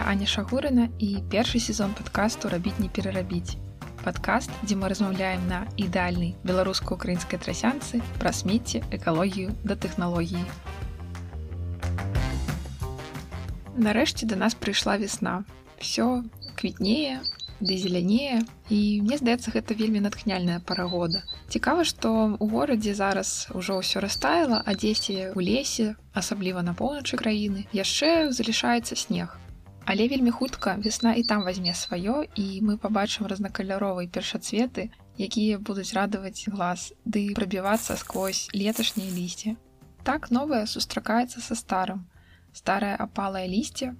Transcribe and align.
гэта 0.00 0.08
Аня 0.08 0.26
Шагурына 0.26 0.88
і 0.98 1.20
першы 1.30 1.60
сезон 1.60 1.92
падкасту 1.92 2.48
рабіць 2.48 2.78
не 2.80 2.88
перарабіць. 2.88 3.60
Падкаст, 4.00 4.48
дзе 4.64 4.76
мы 4.76 4.88
размаўляем 4.88 5.44
на 5.48 5.68
ідэальнай 5.76 6.32
беларуска-украінскай 6.40 7.36
трасянцы 7.36 8.00
пра 8.16 8.32
смецце, 8.32 8.80
экалогію 8.96 9.52
да 9.62 9.76
тэхналогіі. 9.76 10.40
Нарэшце 13.76 14.24
да 14.24 14.40
нас 14.40 14.56
прыйшла 14.56 14.96
весна. 14.96 15.44
Всё 15.76 16.24
квітнее, 16.56 17.20
ды 17.60 17.76
зелянее 17.76 18.40
і 18.72 19.04
мне 19.04 19.20
здаецца 19.20 19.52
гэта 19.52 19.76
вельмі 19.76 20.00
натхняльная 20.00 20.64
парагода 20.64 21.20
цікава 21.52 21.84
што 21.84 22.40
у 22.40 22.46
горадзе 22.48 22.96
зараз 22.96 23.52
ужо 23.52 23.84
ўсё 23.84 24.00
растаяла 24.00 24.64
а 24.64 24.72
дзесьці 24.72 25.36
у 25.36 25.44
лесе 25.44 25.92
асабліва 26.16 26.64
на 26.64 26.72
поўначы 26.72 27.20
краіны 27.20 27.68
яшчэ 27.76 28.32
залішаецца 28.32 28.96
снег 28.96 29.36
але 29.84 30.08
вельмі 30.08 30.30
хутка 30.30 30.76
весна 30.84 31.14
і 31.14 31.22
там 31.22 31.46
возьме 31.48 31.74
сваё 31.74 32.24
і 32.34 32.46
мы 32.66 32.76
побачым 32.76 33.30
разнакаляровай 33.32 34.08
першацветы 34.08 34.90
якія 35.18 35.58
будуць 35.58 35.94
радаваць 35.94 36.48
глаз 36.48 36.92
ды 37.04 37.24
прабівацца 37.40 37.96
сквозь 37.96 38.48
леташняе 38.52 39.10
лісце 39.16 39.56
так 40.04 40.30
новае 40.30 40.66
сустракаецца 40.66 41.40
са 41.40 41.54
старым 41.64 42.06
старае 42.52 42.94
апалае 43.08 43.48
лісце 43.48 43.92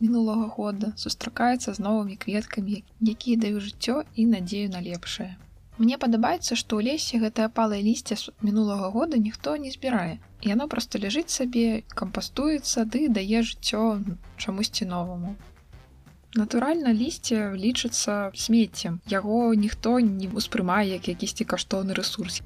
мінулага 0.00 0.46
года 0.56 0.92
сустракаецца 0.96 1.74
з 1.74 1.82
новымі 1.82 2.16
кветкамі, 2.24 2.82
якія 3.02 3.40
даюць 3.44 3.64
жыццё 3.66 4.02
і 4.14 4.26
надзею 4.32 4.70
на 4.70 4.80
лепшае. 4.82 5.34
Мне 5.78 5.98
падабаецца, 5.98 6.54
што 6.54 6.78
ў 6.78 6.90
лесе 6.90 7.18
гэтае 7.22 7.48
палае 7.58 7.82
лісце 7.82 8.18
з 8.18 8.34
мінулага 8.42 8.90
года 8.94 9.18
ніхто 9.18 9.56
не 9.56 9.70
збірае. 9.74 10.18
Яно 10.46 10.68
проста 10.68 10.98
ляжыць 11.02 11.34
сабе, 11.34 11.82
кампастуецца 11.98 12.84
ды 12.86 13.08
дае 13.10 13.42
жыццё 13.42 13.98
чамусьці 14.38 14.86
новаму. 14.86 15.34
Натуральна, 16.38 16.92
лісце 16.92 17.56
лічыцца 17.58 18.30
смеццем. 18.36 19.00
Яго 19.10 19.54
ніхто 19.54 19.98
не 19.98 20.28
ўспрымае 20.28 20.84
як 20.94 21.08
якісьці 21.08 21.48
каштоўны 21.48 21.96
рэсурс. 21.98 22.42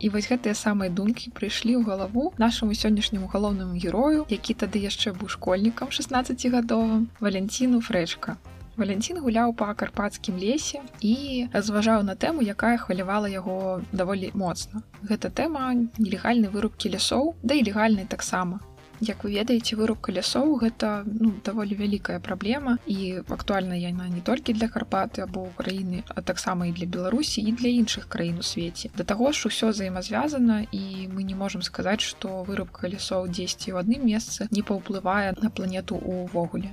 І 0.00 0.10
вось 0.10 0.28
гэтыя 0.28 0.58
самыя 0.58 0.90
думкі 0.90 1.30
прыйшлі 1.36 1.76
ў 1.78 1.86
галаву 1.86 2.32
нашаму 2.42 2.74
сённяшняму 2.74 3.30
галоўнаму 3.32 3.78
герою, 3.78 4.26
які 4.28 4.58
тады 4.58 4.82
яшчэ 4.82 5.14
быў 5.14 5.30
школьнікам 5.36 5.94
16гадовым 5.94 7.06
валенціну 7.20 7.80
фрэчка. 7.80 8.36
Валянцін 8.76 9.20
гуляў 9.24 9.54
па 9.56 9.72
карпатскім 9.72 10.36
лесе 10.36 10.82
і 11.00 11.48
разважаў 11.56 12.04
на 12.04 12.14
тэму, 12.14 12.44
якая 12.44 12.76
хвалявала 12.76 13.28
яго 13.32 13.80
даволі 13.92 14.30
моцна. 14.36 14.84
Гэта 15.00 15.32
тэма 15.32 15.72
нелегальнай 15.74 16.52
вырубкі 16.52 16.92
лясоў, 16.92 17.34
да 17.42 17.56
і 17.56 17.64
легальнай 17.64 18.04
таксама. 18.04 18.60
Як 19.00 19.24
вы 19.24 19.32
ведаеце 19.36 19.76
вырубка 19.76 20.12
лясоў 20.12 20.56
гэта 20.60 21.04
ну, 21.04 21.32
даволі 21.44 21.76
вялікая 21.76 22.20
праблема 22.20 22.78
і 22.86 23.20
актуальна 23.28 23.76
яна 23.76 24.08
не 24.08 24.20
толькі 24.24 24.56
для 24.56 24.68
карпаты 24.72 25.20
або 25.24 25.44
ўкраіны 25.52 26.00
а 26.08 26.24
таксама 26.24 26.68
і 26.68 26.72
для 26.72 26.88
беларусі 26.88 27.44
і 27.44 27.52
для 27.52 27.68
іншых 27.68 28.08
краін 28.08 28.40
у 28.40 28.46
свеце 28.46 28.88
да 28.96 29.04
таго 29.04 29.32
ж 29.36 29.52
усё 29.52 29.68
взаемазвязана 29.68 30.64
і 30.72 31.12
мы 31.12 31.28
не 31.28 31.36
можемм 31.36 31.60
сказаць 31.60 32.00
што 32.00 32.40
вырубка 32.48 32.88
лясоў 32.88 33.28
дзесьці 33.28 33.76
ў 33.76 33.84
адным 33.84 34.08
месцы 34.08 34.48
не 34.50 34.64
паўплывае 34.64 35.36
на 35.44 35.52
планету 35.52 36.00
увогуле 36.00 36.72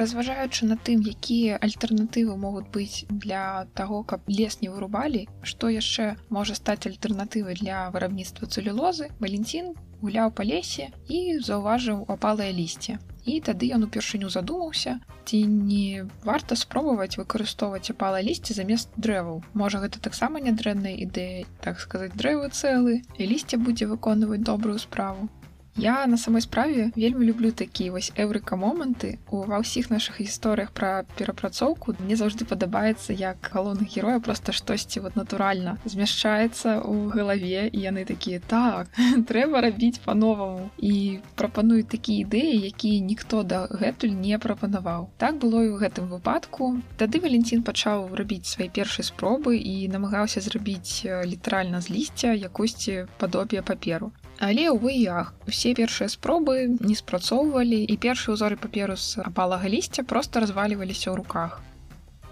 разважаючы 0.00 0.68
на 0.70 0.76
тым 0.88 1.02
якія 1.14 1.58
альтэрнатывы 1.68 2.38
могуць 2.44 2.70
быць 2.76 3.04
для 3.10 3.66
таго 3.74 4.04
каб 4.12 4.30
лес 4.38 4.60
не 4.62 4.70
вырубалі 4.74 5.26
што 5.42 5.74
яшчэ 5.74 6.14
можа 6.38 6.58
стаць 6.60 6.84
альтэрнатывай 6.92 7.58
для 7.60 7.84
вырабніцтва 7.94 8.48
цэлюлозы 8.48 9.12
валенцін 9.18 9.74
гуляў 10.02 10.32
па 10.38 10.46
лесе 10.46 10.90
і 11.10 11.38
заўважыў 11.42 12.06
апалае 12.14 12.50
лісце. 12.54 12.98
І 13.28 13.40
тады 13.44 13.68
ён 13.76 13.84
упершыню 13.84 14.30
задумаўся, 14.32 14.98
ці 15.28 15.38
не 15.46 16.06
варта 16.24 16.56
спробаваць 16.56 17.18
выкарыстоўваць 17.20 17.92
апала 17.92 18.22
лісце 18.24 18.56
замест 18.56 18.94
дрэваў. 18.96 19.42
Можа 19.52 19.82
гэта 19.84 20.00
таксама 20.00 20.40
нядрэнная 20.40 20.94
ідэя, 21.04 21.44
так 21.60 21.82
сказаць 21.84 22.14
дрэвы 22.16 22.48
цэлы 22.48 23.02
і 23.18 23.28
лісце 23.32 23.60
будзе 23.60 23.90
выконваць 23.90 24.40
добрую 24.40 24.78
справу. 24.78 25.28
Я 25.76 26.06
на 26.06 26.16
самой 26.16 26.40
справе 26.40 26.90
вельмі 26.96 27.26
люблю 27.26 27.52
такія 27.52 27.92
вось 27.92 28.12
эврыка 28.16 28.56
моманты 28.56 29.18
ва 29.30 29.60
ўсіх 29.62 29.90
наших 29.90 30.20
гісторыях 30.20 30.72
пра 30.74 31.06
перапрацоўку 31.14 31.94
мне 32.02 32.16
заўжды 32.18 32.44
падабаецца 32.44 33.14
як 33.14 33.38
галоўных 33.54 33.86
героя 33.94 34.18
просто 34.18 34.52
штосьці 34.52 35.00
вот 35.00 35.14
натуральна 35.14 35.78
змяшчаецца 35.84 36.82
ў 36.82 37.14
галаве 37.14 37.70
і 37.70 37.78
яны 37.78 38.04
такія 38.04 38.40
так 38.40 38.90
трэба 39.30 39.62
рабіць 39.62 40.02
по-новаму 40.02 40.70
і 40.78 41.20
прапануюць 41.38 41.90
такія 41.94 42.26
ідэі 42.26 42.58
якія 42.72 42.98
ніхто 43.04 43.42
дагэтуль 43.42 44.18
не 44.18 44.38
прапанаваў 44.38 45.10
так 45.18 45.38
было 45.38 45.62
і 45.62 45.70
ў 45.74 45.78
гэтым 45.78 46.10
выпадку. 46.10 46.82
Тады 46.98 47.20
валенцін 47.22 47.62
пачаў 47.62 48.10
рабіць 48.18 48.50
свае 48.50 48.68
першай 48.68 49.06
спробы 49.06 49.58
і 49.58 49.88
намагаўся 49.94 50.40
зрабіць 50.42 51.06
літаральна 51.06 51.80
з 51.80 51.94
лісця 51.94 52.34
якосьці 52.34 53.06
падобія 53.18 53.62
паперу 53.62 54.10
Але 54.38 54.70
ўвы 54.70 54.92
ях 54.94 55.34
усе 55.50 55.74
першыя 55.74 56.06
спробы 56.06 56.70
не 56.70 56.94
спрацоўвалі 56.94 57.78
і 57.82 57.94
першыя 57.98 58.34
ўзоры 58.36 58.54
паперу 58.54 58.94
з 58.94 59.18
апалага 59.18 59.66
лісця 59.66 60.04
просто 60.06 60.38
разваліваліся 60.38 61.10
ў 61.10 61.18
руках. 61.18 61.58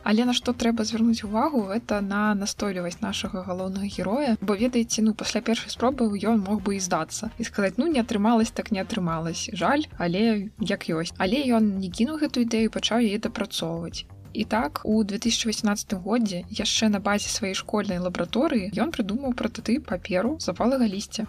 Але 0.07 0.23
на 0.29 0.35
што 0.39 0.53
трэба 0.55 0.87
звярнуць 0.87 1.27
увагу 1.27 1.65
это 1.77 1.99
на 1.99 2.21
настойлівасць 2.39 3.03
нашага 3.03 3.43
галоўнага 3.43 3.91
героя. 3.91 4.37
Бо 4.41 4.55
ведаеце 4.55 5.03
ну 5.03 5.15
пасля 5.23 5.43
першай 5.49 5.73
спробы 5.75 6.07
ён 6.33 6.45
мог 6.47 6.61
бы 6.63 6.77
і 6.77 6.85
здацца 6.85 7.31
і 7.43 7.47
сказаць 7.49 7.75
ну 7.83 7.89
не 7.91 7.99
атрымалось 7.99 8.55
так 8.55 8.71
не 8.77 8.79
атрымалось 8.87 9.51
жаль 9.63 9.83
але 9.99 10.23
як 10.63 10.87
ёсць. 10.87 11.11
Але 11.19 11.43
ён 11.59 11.67
не 11.81 11.91
кінуў 11.91 12.23
гэту 12.23 12.47
ідэю 12.47 12.71
пачаў 12.71 13.03
яе 13.03 13.19
дапрацоўваць. 13.19 14.07
І 14.31 14.45
так 14.45 14.79
у 14.85 15.03
2018 15.03 15.99
годзе 16.07 16.45
яшчэ 16.55 16.87
на 16.95 17.03
базе 17.03 17.27
сваёй 17.35 17.59
школьнай 17.59 17.99
лабараторыі 17.99 18.71
ён 18.79 18.95
прыдумаў 18.95 19.35
прататып 19.35 19.91
паперу 19.91 20.37
запалага 20.47 20.87
лісця 20.87 21.27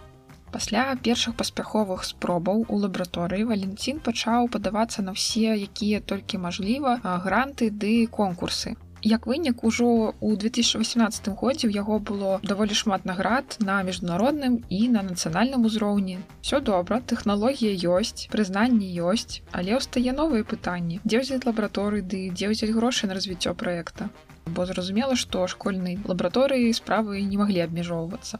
Пасля 0.52 0.96
першых 1.03 1.35
паспяховых 1.35 2.03
спробаў 2.08 2.66
у 2.72 2.78
лабараторыі 2.81 3.47
Валенцін 3.52 4.00
пачаў 4.03 4.47
падавацца 4.53 5.03
на 5.03 5.13
ўсе, 5.16 5.59
якія 5.68 6.00
толькі 6.00 6.40
мажліва, 6.44 7.00
гранты 7.25 7.68
ды 7.69 8.08
конкурсы. 8.08 8.78
Як 9.03 9.28
вынік 9.28 9.63
ужо 9.68 10.16
ў 10.24 10.40
2018 10.40 11.30
годзе 11.35 11.68
ў 11.68 11.75
яго 11.75 12.00
было 12.00 12.40
даволі 12.41 12.80
шмат 12.80 13.06
наград 13.06 13.59
на 13.59 13.78
міжнародным 13.84 14.58
і 14.72 14.80
на 14.96 15.03
нацыянальным 15.03 15.68
узроўні. 15.69 16.18
Всё 16.41 16.64
добра, 16.72 17.03
тэхналогія 17.14 17.75
ёсць, 18.00 18.25
прызнанне 18.31 18.90
ёсць, 19.12 19.44
але 19.52 19.78
ўстае 19.78 20.16
новыя 20.16 20.47
пытанні, 20.47 21.03
дзе 21.03 21.22
ўзяць 21.22 21.46
лабараторыі 21.46 22.08
ды 22.08 22.31
дзе 22.34 22.56
ўзяць 22.56 22.74
грошы 22.74 23.12
на 23.12 23.19
развіццё 23.19 23.53
праекта. 23.53 24.09
Бо 24.47 24.66
зразумела, 24.66 25.19
што 25.19 25.46
школьнай 25.46 26.00
лабараторыі 26.08 26.74
справы 26.74 27.22
не 27.22 27.38
маглі 27.38 27.68
абмяжоўвацца 27.68 28.40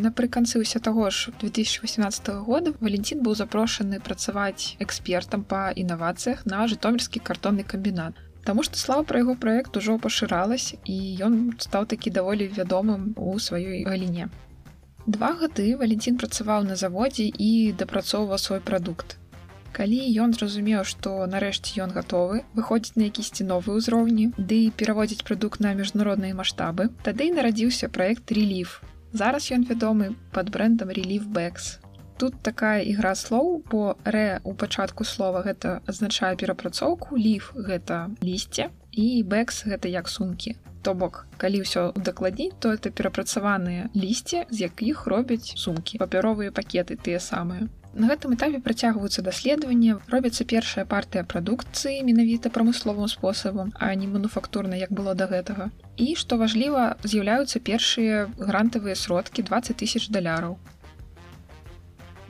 напрыканцы 0.00 0.56
ўся 0.56 0.80
таго 0.80 1.10
ж 1.12 1.32
2018 1.40 2.28
года 2.48 2.72
валентин 2.80 3.20
быў 3.20 3.36
запрошаны 3.36 4.00
працаваць 4.00 4.80
экспертам 4.80 5.44
па 5.44 5.68
інавацыях 5.76 6.46
на 6.48 6.64
жытомірскі 6.64 7.20
картонны 7.20 7.64
камбінат. 7.64 8.16
Таму 8.44 8.64
што 8.66 8.80
слава 8.80 9.04
пра 9.04 9.20
яго 9.20 9.36
праект 9.36 9.76
ужо 9.76 9.98
пашыралась 9.98 10.74
і 10.84 10.96
ён 11.20 11.34
стаў 11.60 11.86
такі 11.92 12.10
даволі 12.10 12.48
вядомым 12.48 13.12
у 13.16 13.36
сваёй 13.38 13.84
галіне. 13.84 14.30
Два 15.06 15.34
гады 15.36 15.76
валентин 15.76 16.16
працаваў 16.16 16.64
на 16.64 16.76
заводзе 16.76 17.28
і 17.28 17.72
дапрацоўваў 17.76 18.38
свой 18.38 18.60
прадукт. 18.60 19.18
Калі 19.76 19.98
ён 20.24 20.32
зразумеў 20.36 20.84
што 20.88 21.26
нарэшце 21.26 21.80
ён 21.84 21.92
гатовы 21.92 22.44
выходзіць 22.56 22.96
на 22.96 23.08
якісьці 23.12 23.44
новыя 23.48 23.76
ўзроўні 23.76 24.32
ды 24.36 24.58
пераводзіць 24.76 25.24
прадукт 25.28 25.60
на 25.64 25.72
міжнародныя 25.76 26.36
маштабы 26.36 26.88
тады 27.06 27.28
нарадзіўся 27.36 27.88
праект 27.88 28.32
реліф 28.36 28.80
Зараз 29.12 29.50
ён 29.52 29.64
вядомы 29.68 30.14
пад 30.32 30.48
брэндам 30.48 30.88
реліф 30.88 31.28
бэкс. 31.28 31.78
Тут 32.16 32.40
такая 32.40 32.80
ігра 32.80 33.12
слоў, 33.14 33.60
бо 33.70 33.96
рэ 34.04 34.40
у 34.44 34.54
пачатку 34.54 35.04
слова 35.04 35.42
гэта 35.44 35.80
азначае 35.92 36.32
перапрацоўку, 36.40 37.16
ліф 37.16 37.52
гэта 37.52 38.08
лісце 38.24 38.70
і 38.92 39.06
бэкс 39.28 39.66
гэта 39.68 39.92
як 39.92 40.08
сумкі. 40.08 40.56
То 40.82 40.94
бок, 40.94 41.26
калі 41.36 41.60
ўсё 41.62 41.92
удакладніць, 41.92 42.56
то 42.58 42.72
это 42.72 42.88
перапрацаваныя 42.90 43.92
лісце, 43.94 44.46
з 44.48 44.66
якіх 44.66 45.06
робяць 45.06 45.54
сумкі, 45.60 46.00
папяровыя 46.00 46.50
пакеты 46.50 46.96
тыя 46.96 47.20
самыя. 47.20 47.68
На 47.92 48.08
гэтым 48.08 48.32
этапе 48.32 48.58
працягваюцца 48.64 49.20
даследаванні, 49.20 50.00
робіцца 50.08 50.48
першая 50.48 50.88
партыя 50.88 51.28
прадукцыі 51.28 52.00
менавіта 52.08 52.48
прамысловым 52.48 53.12
спосабам, 53.12 53.76
а 53.76 53.94
не 53.94 54.08
мануфактурна, 54.08 54.80
як 54.80 54.90
было 54.90 55.14
да 55.14 55.28
гэтага. 55.28 55.68
І 55.96 56.14
што 56.16 56.38
важліва, 56.40 56.96
з'яўляюцца 57.04 57.60
першыя 57.60 58.28
грантавыя 58.38 58.96
сродкі 58.96 59.44
20 59.44 59.76
тысяч 59.76 60.08
даляраў. 60.08 60.56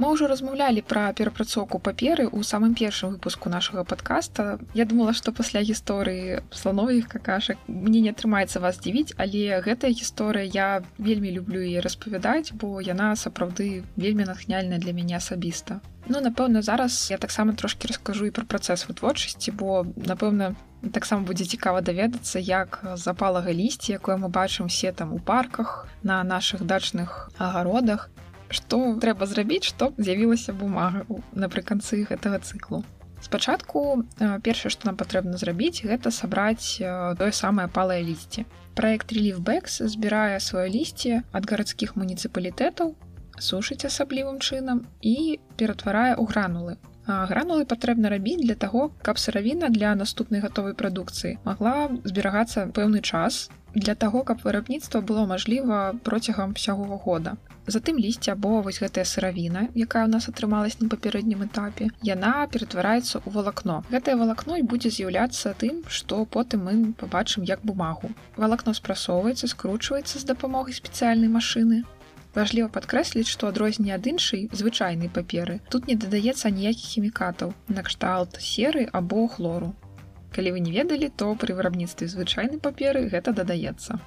Мы 0.02 0.08
ўжо 0.10 0.26
размаўлялі 0.26 0.82
пра 0.82 1.02
перапрацоўку 1.14 1.78
паперы 1.78 2.24
ў 2.26 2.42
самым 2.48 2.72
першым 2.74 3.12
выпуску 3.14 3.52
нашага 3.52 3.84
падкаста. 3.84 4.58
Я 4.74 4.84
думала, 4.88 5.12
што 5.12 5.30
пасля 5.30 5.62
гісторыі 5.62 6.40
слановых 6.50 7.06
какашак 7.12 7.60
мне 7.68 8.00
не 8.00 8.10
атрымаецца 8.10 8.64
вас 8.64 8.80
дзівіць, 8.82 9.14
але 9.14 9.60
гэтая 9.62 9.92
гісторыя 9.92 10.48
я 10.48 10.82
вельмі 10.98 11.30
люблю 11.30 11.62
яе 11.62 11.84
распавядаць, 11.86 12.50
бо 12.50 12.80
яна 12.80 13.14
сапраўды 13.14 13.84
вельмі 13.94 14.26
натхняльная 14.26 14.82
для 14.82 14.96
мяне 14.96 15.22
асабіста. 15.22 15.78
Ну 16.08 16.20
напэўна 16.20 16.62
зараз 16.62 17.10
я 17.10 17.18
таксама 17.18 17.52
трошки 17.52 17.86
раскажу 17.86 18.26
і 18.26 18.34
пра 18.34 18.44
працэс 18.44 18.88
вытворчасці 18.88 19.54
бо 19.54 19.86
напэўна 19.96 20.54
таксама 20.90 21.22
будзе 21.22 21.44
цікава 21.46 21.80
даведацца 21.80 22.42
як 22.42 22.82
запалага 22.98 23.54
лісці 23.54 23.94
якое 23.98 24.16
мы 24.18 24.28
бачым 24.28 24.66
все 24.66 24.90
там 24.92 25.14
у 25.14 25.18
парках 25.18 25.86
на 26.02 26.24
наших 26.24 26.66
дачных 26.66 27.30
агародах. 27.38 28.10
Што 28.50 28.98
трэба 28.98 29.26
зрабіць 29.26 29.64
што 29.70 29.92
з'явілася 29.96 30.52
бумага 30.52 31.06
напрыканцы 31.32 32.02
гэтага 32.10 32.42
цыклу. 32.42 32.82
Спачатку 33.22 34.02
першае 34.42 34.74
што 34.74 34.90
нам 34.90 34.98
патрэбна 34.98 35.38
зрабіць 35.38 35.86
гэта 35.86 36.10
сабраць 36.10 36.82
тое 36.82 37.30
самае 37.30 37.68
палае 37.70 38.02
лісце. 38.02 38.44
Проект 38.74 39.14
реліфбэкс 39.14 39.86
збірае 39.94 40.42
сваё 40.42 40.66
лісце 40.66 41.22
ад 41.30 41.46
гарадскіх 41.46 41.94
муніцыпалітэтаў 41.94 42.96
сушыць 43.38 43.84
асаблівым 43.88 44.38
чынам 44.40 44.86
і 45.00 45.38
ператварае 45.56 46.14
ў 46.16 46.24
гранулы. 46.26 46.76
Гранулы 47.06 47.64
патрэбна 47.66 48.10
рабіць 48.12 48.42
для 48.42 48.54
таго 48.54 48.90
каб 49.02 49.18
сыравіна 49.18 49.70
для 49.74 49.94
наступнай 49.98 50.40
гатовай 50.44 50.74
прадукцыі 50.78 51.38
магла 51.48 51.90
зберагацца 52.04 52.68
пэўны 52.76 53.02
час 53.02 53.48
для 53.74 53.94
таго 53.94 54.22
каб 54.22 54.44
вырабніцтва 54.44 55.00
было 55.00 55.24
мажліва 55.26 55.94
процягам 56.04 56.52
усяго 56.52 57.00
года. 57.04 57.36
Затым 57.66 57.98
лісце 57.98 58.32
або 58.32 58.60
вось 58.62 58.78
гэтая 58.82 59.04
сыравіна 59.04 59.68
якая 59.74 60.04
у 60.06 60.10
нас 60.10 60.28
атрымалась 60.28 60.78
на 60.80 60.88
папярэднім 60.92 61.44
этапе 61.46 61.88
яна 62.02 62.46
ператвараецца 62.46 63.22
ў 63.22 63.28
валакно. 63.34 63.82
Гэтае 63.90 64.16
валакно 64.22 64.58
і 64.58 64.66
будзе 64.66 64.90
з'яўляцца 64.90 65.54
тым 65.58 65.82
што 65.88 66.24
потым 66.26 66.66
мы 66.68 66.74
побачым 67.02 67.46
як 67.50 67.62
бумагу. 67.62 68.10
Валакно 68.36 68.74
спрасоўваецца 68.74 69.50
скручваецца 69.54 70.18
з 70.18 70.24
дапамогай 70.30 70.74
спецыяльнай 70.74 71.30
машыны 71.30 71.82
Важліва 72.34 72.68
падкрэсліць, 72.72 73.28
што 73.28 73.50
адрозненне 73.52 73.92
ад 73.94 74.06
іншай 74.08 74.48
звычайнай 74.56 75.12
паперы 75.12 75.60
тут 75.68 75.88
не 75.90 75.96
дадаецца 76.00 76.48
ніякіх 76.48 76.86
хімікатаў 76.94 77.52
накшталт 77.68 78.40
серы 78.40 78.88
або 79.00 79.26
хлору. 79.28 79.74
Калі 80.32 80.56
вы 80.56 80.64
не 80.64 80.72
ведалі, 80.72 81.12
то 81.12 81.34
пры 81.36 81.52
вырабніцтве 81.58 82.08
звычайнай 82.08 82.56
паперы 82.56 83.04
гэта 83.12 83.36
дадаецца. 83.36 84.00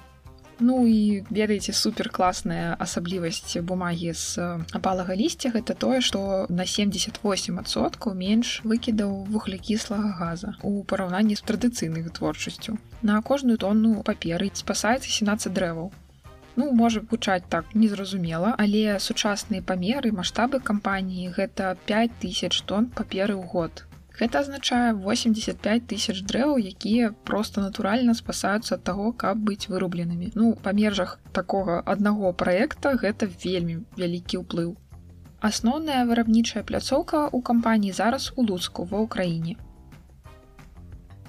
Ну 0.58 0.86
і 0.86 1.22
ведаеце 1.30 1.72
супер 1.76 2.08
класная 2.08 2.74
асаблівасць 2.80 3.60
бумагі 3.60 4.12
з 4.16 4.46
апалага 4.78 5.14
лісця 5.14 5.52
гэта 5.52 5.76
тое, 5.76 6.00
што 6.00 6.46
на 6.48 6.64
78соткаў 6.64 8.16
менш 8.16 8.62
выкідаў 8.64 9.12
вуглякіслага 9.28 10.16
газа 10.16 10.56
у 10.62 10.82
параўнанні 10.82 11.36
з 11.36 11.44
традыцыйнай 11.44 12.02
вытворчасцю. 12.08 12.80
На 13.02 13.20
кожную 13.20 13.58
тонну 13.60 14.02
паперы 14.02 14.50
спасаецца 14.54 15.12
17 15.12 15.52
дрэваў 15.52 15.92
ну 16.56 16.70
можа 16.80 17.02
гучаць 17.10 17.48
так 17.54 17.74
незразумела 17.74 18.54
але 18.64 18.98
сучасныя 19.08 19.64
памеры 19.70 20.12
маштабы 20.20 20.60
кампаніі 20.70 21.34
гэта 21.36 21.74
5000 21.90 22.64
тонн 22.70 22.88
паперы 23.00 23.36
ў 23.36 23.44
год. 23.52 23.84
Гэта 24.18 24.40
азначае 24.40 24.94
85 24.96 25.86
тысяч 25.92 26.22
дрэў 26.30 26.56
якія 26.72 27.12
просто 27.30 27.60
натуральна 27.60 28.14
спасаюцца 28.20 28.78
ад 28.78 28.84
таго 28.88 29.12
каб 29.24 29.42
быць 29.50 29.68
вырубленымі. 29.68 30.32
Ну 30.34 30.54
па 30.64 30.72
межах 30.72 31.18
такога 31.36 31.82
аднаго 31.84 32.32
праекта 32.32 32.96
гэта 33.04 33.28
вельмі 33.44 33.84
вялікі 34.00 34.40
ўплыў. 34.46 34.72
Асноўная 35.50 36.00
вырабнічая 36.08 36.64
пляцоўка 36.64 37.28
ў 37.28 37.44
кампаніі 37.52 37.92
зараз 38.00 38.32
у 38.36 38.48
луцку 38.48 38.88
ва 38.88 39.04
ўкраіне 39.04 39.60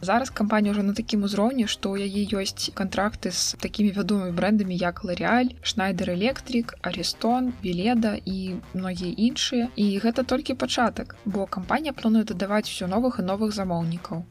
Зараз 0.01 0.29
кампанія 0.29 0.71
ўжо 0.73 0.83
на 0.85 0.93
такім 0.93 1.23
узроўні, 1.25 1.65
што 1.65 1.89
ў 1.89 2.05
яе 2.05 2.29
ёсць 2.41 2.69
кантракты 2.77 3.33
з 3.33 3.57
такімі 3.57 3.93
вядомымі 3.97 4.33
брэндамі 4.37 4.77
як 4.77 5.01
Ларыаль, 5.01 5.57
Шнайдер 5.65 6.13
Электрик, 6.13 6.77
Арестон, 6.85 7.53
Веледа 7.65 8.13
і 8.21 8.61
многія 8.77 9.09
іншыя. 9.17 9.73
І 9.73 9.97
гэта 10.05 10.21
толькі 10.21 10.53
пачатак, 10.53 11.17
бо 11.25 11.49
кампанія 11.49 11.97
плануе 11.97 12.23
дадаваць 12.29 12.69
усё 12.69 12.85
новых 12.85 13.17
і 13.17 13.25
новых 13.25 13.57
замоўнікаў. 13.57 14.21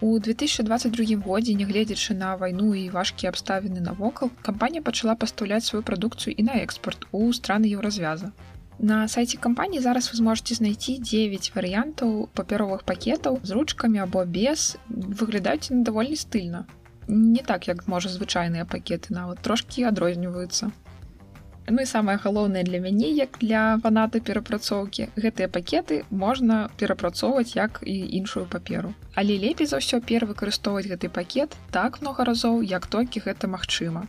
У 0.00 0.18
2022 0.18 1.20
годзе, 1.20 1.52
нягледзячы 1.58 2.14
на 2.14 2.36
вайну 2.40 2.72
і 2.72 2.88
важкія 2.88 3.28
абставіны 3.34 3.84
навокал, 3.84 4.30
кампанія 4.40 4.80
пачала 4.80 5.18
пастаўляць 5.18 5.66
сваю 5.68 5.82
прадукцыю 5.82 6.32
і 6.32 6.48
на 6.48 6.62
экспорт 6.64 7.04
у 7.12 7.28
страны 7.32 7.68
еўразвяза. 7.76 8.32
На 8.78 9.08
сайце 9.08 9.38
кампаніі 9.42 9.80
зараз 9.82 10.06
вы 10.12 10.16
зможаце 10.22 10.54
знайсці 10.54 10.92
9 11.02 11.50
варыянтаў 11.54 12.30
папяровых 12.30 12.84
пакетаў 12.86 13.40
з 13.42 13.50
ручкамі 13.50 13.98
або 14.06 14.22
без 14.24 14.76
выглядаюць 14.88 15.74
на 15.74 15.82
даволі 15.82 16.14
стыльна. 16.14 16.62
Не 17.08 17.42
так 17.42 17.66
як 17.66 17.88
можа 17.90 18.08
звычайныя 18.08 18.62
пакеты 18.62 19.10
нават 19.10 19.42
трошкі 19.42 19.82
адрозніваюцца. 19.90 20.70
Ну 21.68 21.82
і 21.82 21.86
самае 21.90 22.16
галоўнае 22.22 22.62
для 22.62 22.78
мяне 22.78 23.10
як 23.10 23.42
для 23.42 23.80
фаната 23.82 24.20
перапрацоўкі 24.20 25.08
гэтыя 25.18 25.50
пакеты 25.50 26.04
можна 26.10 26.70
перапрацоўваць 26.78 27.58
як 27.58 27.82
і 27.82 27.96
іншую 28.20 28.46
паперу. 28.46 28.94
Але 29.18 29.34
лепей 29.42 29.66
за 29.66 29.82
ўсё 29.82 29.98
пер 29.98 30.22
выкарыстоўваць 30.30 30.86
гэты 30.86 31.10
пакет 31.10 31.58
так 31.74 32.00
много 32.00 32.22
разоў 32.24 32.62
як 32.62 32.86
толькі 32.86 33.26
гэта 33.26 33.50
магчыма 33.50 34.06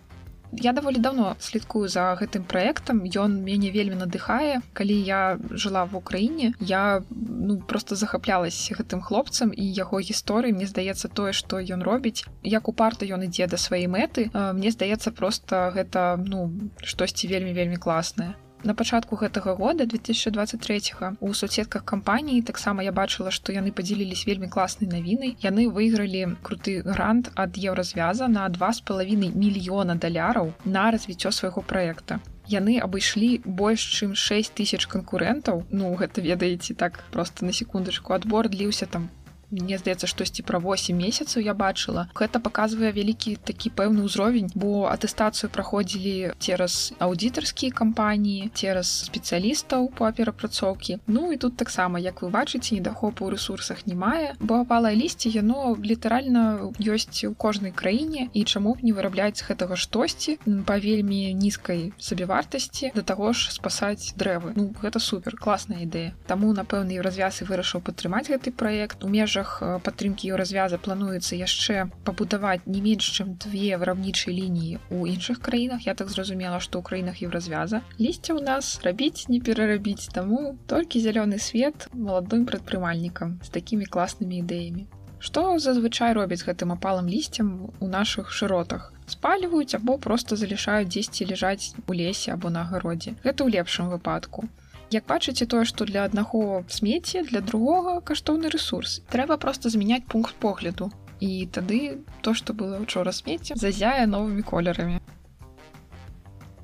я 0.52 0.74
даволі 0.74 0.98
давно 0.98 1.36
слідкую 1.40 1.88
за 1.88 2.18
гэтым 2.20 2.44
праектам. 2.44 3.04
Ён 3.06 3.44
мяне 3.44 3.72
вельмі 3.72 3.96
надыхае. 4.02 4.62
Калі 4.74 4.96
я 4.96 5.40
жыла 5.52 5.86
в 5.86 5.96
украіне 5.96 6.54
я 6.60 7.04
ну 7.12 7.60
просто 7.62 7.96
захаплялась 7.96 8.72
гэтым 8.72 9.02
хлопцам 9.02 9.54
і 9.54 9.64
яго 9.64 10.00
гісторыі. 10.00 10.54
Мне 10.54 10.68
здаецца 10.68 11.08
тое 11.08 11.34
што 11.34 11.60
ён 11.60 11.84
робіць 11.84 12.26
як 12.44 12.68
у 12.68 12.74
парта 12.74 13.06
ён 13.06 13.26
ідзе 13.30 13.48
да 13.48 13.58
сваёй 13.58 13.88
мэты. 13.88 14.30
Мне 14.34 14.72
здаецца 14.72 15.12
просто 15.12 15.72
гэта 15.76 16.18
ну 16.18 16.52
штосьці 16.84 17.28
вельмі 17.28 17.54
вельмі 17.54 17.78
класнае 17.78 18.36
на 18.64 18.74
пачатку 18.74 19.16
гэтага 19.16 19.56
года 19.56 19.86
2023 19.86 20.82
у 21.20 21.34
соцсетках 21.34 21.84
кампаніі 21.86 22.42
таксама 22.42 22.84
я 22.84 22.92
бачыла 22.92 23.32
што 23.32 23.56
яны 23.56 23.72
падзелілись 23.72 24.26
вельмі 24.28 24.50
класнай 24.50 24.90
навінай. 24.92 25.36
Яны 25.44 25.70
выйгралі 25.70 26.36
круты 26.44 26.82
грант 26.84 27.32
ад 27.36 27.56
еўразвяза 27.58 28.28
на 28.28 28.48
два 28.50 28.74
з 28.74 28.82
палавінай 28.82 29.32
мільёна 29.32 29.96
даляраў 29.96 30.54
на 30.66 30.92
развіццё 30.92 31.32
свайго 31.32 31.62
праекта. 31.62 32.20
Яны 32.50 32.80
абышлі 32.82 33.30
больш 33.46 33.86
чым 33.94 34.16
6 34.18 34.58
тысяч 34.58 34.88
канкурэнтаў. 34.90 35.70
Ну 35.70 35.94
гэта 35.94 36.22
ведаеце 36.26 36.74
так 36.74 37.04
просто 37.12 37.46
на 37.46 37.54
секундачку 37.54 38.14
адбор 38.14 38.50
дліўся 38.50 38.90
там 38.90 39.10
мне 39.52 39.78
здаецца 39.78 40.08
штосьці 40.08 40.44
пра 40.44 40.60
8 40.60 40.96
месяцаў 40.96 41.44
я 41.44 41.54
бачыла. 41.54 42.08
Гэта 42.16 42.40
паказвае 42.40 42.92
вялікі 42.96 43.38
такі 43.44 43.70
пэўны 43.74 44.06
ўзровень 44.06 44.52
бо 44.56 44.90
атэстацыю 44.92 45.50
праходзілі 45.50 46.34
цераз 46.40 46.94
аўдытарскія 47.00 47.74
кампаніі 47.74 48.50
цераз 48.54 49.10
спецыялістаў 49.10 49.90
по 49.98 50.12
перапрацоўкі. 50.12 51.00
Ну 51.08 51.32
і 51.32 51.38
тут 51.38 51.58
таксама 51.58 52.00
як 52.00 52.22
вы 52.22 52.30
бачыце 52.30 52.76
недахопу 52.76 53.26
ў 53.26 53.38
ресурсах 53.38 53.86
не 53.88 53.96
мае 53.96 54.36
бо 54.40 54.62
апалае 54.62 54.96
лісце 54.96 55.30
яно 55.34 55.76
літаральна 55.80 56.72
ёсць 56.80 57.26
у 57.26 57.34
кожнай 57.34 57.72
краіне 57.72 58.30
і 58.34 58.44
чаму 58.44 58.76
б 58.76 58.86
не 58.86 58.94
вырабляць 58.94 59.42
гэтага 59.44 59.76
штосьці 59.76 60.38
па 60.66 60.78
вельмі 60.78 61.34
нізкай 61.34 61.92
сабевартасці 61.98 62.92
да 62.96 63.02
таго 63.02 63.34
ж 63.34 63.52
спасаць 63.54 64.14
дрэвы. 64.18 64.54
Ну 64.56 64.70
гэта 64.82 65.00
супер 65.00 65.36
класная 65.36 65.84
ідэя. 65.86 66.14
Таму 66.28 66.54
напэўна 66.54 66.94
еўразвяз 67.00 67.42
і 67.42 67.50
вырашыў 67.50 67.82
падтрымаць 67.82 68.28
гэты 68.30 68.52
праект. 68.52 69.04
У 69.04 69.10
межах 69.10 69.39
межах 69.40 69.60
э, 69.62 69.80
падтрымкі 69.84 70.30
еўразвяза 70.30 70.78
плануецца 70.78 71.36
яшчэ 71.36 71.88
пабудаваць 72.04 72.68
не 72.68 72.82
менш 72.82 73.08
чым 73.16 73.36
две 73.40 73.78
вырабнічай 73.78 74.34
лініі 74.34 74.80
у 74.92 75.08
іншых 75.08 75.40
краінах. 75.40 75.88
Я 75.88 75.96
так 75.96 76.10
зразумела 76.10 76.60
што 76.60 76.80
ў 76.80 76.84
краінах 76.84 77.22
еўразвяза. 77.24 77.82
Лісце 78.00 78.36
ў 78.36 78.44
нас 78.44 78.80
рабіць 78.84 79.28
не 79.30 79.40
перарабіць 79.40 80.12
таму 80.12 80.58
толькі 80.68 81.00
зялёны 81.00 81.40
свет 81.40 81.88
маладым 81.94 82.46
прадпрымальнікам 82.46 83.40
з 83.44 83.50
такімі 83.50 83.86
класнымі 83.86 84.44
ідэямі. 84.44 84.88
Што 85.20 85.60
зазвычай 85.60 86.14
робяць 86.16 86.44
гэтым 86.48 86.72
апалым 86.76 87.08
лісцем 87.08 87.72
у 87.80 87.88
нашых 87.88 88.32
шыротах? 88.32 88.94
Спальваюць 89.08 89.76
або 89.76 89.98
просто 89.98 90.36
залішаюць 90.36 90.88
дзесьці 90.88 91.28
ляжаць 91.32 91.76
у 91.88 91.94
лесе 91.94 92.32
або 92.36 92.50
на 92.50 92.64
агародзе. 92.64 93.16
Гэта 93.24 93.44
ў 93.44 93.60
лепшым 93.60 93.92
выпадку 93.92 94.48
Як 94.92 95.06
бачыце 95.06 95.46
тое, 95.46 95.66
што 95.70 95.86
для 95.86 96.04
аднаго 96.10 96.64
смецці 96.66 97.22
для 97.30 97.42
другога 97.46 98.02
каштоўны 98.02 98.50
ресурс. 98.50 99.02
Трэба 99.14 99.38
проста 99.38 99.70
змяняць 99.70 100.10
пункт 100.10 100.34
погляду. 100.42 100.90
І 101.20 101.46
тады 101.46 102.02
то, 102.26 102.34
што 102.34 102.54
было 102.58 102.80
учора 102.82 103.14
смецце, 103.14 103.54
зазяе 103.54 104.08
новымі 104.10 104.42
колерамі. 104.42 104.98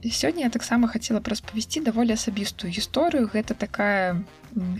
Сёння 0.05 0.45
я 0.45 0.49
таксама 0.49 0.87
хацела 0.87 1.19
б 1.19 1.29
распавесці 1.29 1.85
даволі 1.85 2.17
асабістую 2.17 2.73
гісторыю. 2.73 3.29
Гэта 3.29 3.53
такая 3.53 4.21